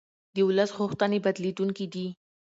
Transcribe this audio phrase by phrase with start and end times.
[0.35, 2.07] د ولس غوښتنې بدلېدونکې دي